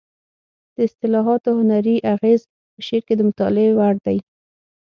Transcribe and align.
د 0.73 0.77
اصطلاحاتو 0.87 1.49
هنري 1.59 1.95
اغېز 2.13 2.41
په 2.73 2.79
شعر 2.87 3.01
کې 3.07 3.13
د 3.17 3.21
مطالعې 3.29 3.71
وړ 3.77 3.95
دی 4.05 4.17